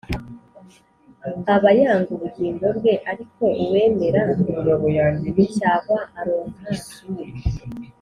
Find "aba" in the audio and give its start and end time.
1.53-1.69